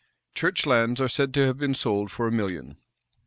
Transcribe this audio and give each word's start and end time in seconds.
Church 0.33 0.65
lands 0.65 0.99
are 0.99 1.07
said 1.07 1.31
to 1.35 1.45
have 1.45 1.59
been 1.59 1.75
sold 1.75 2.09
for 2.11 2.25
a 2.27 2.31
million. 2.31 2.77